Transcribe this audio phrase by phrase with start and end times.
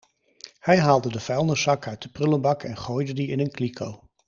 [0.59, 4.03] Hij haalde de vuilniszak uit de prullenbak en gooide die in een kliko.